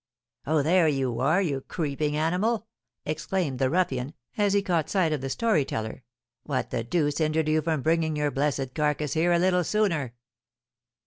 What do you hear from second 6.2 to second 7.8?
"What the deuce hindered you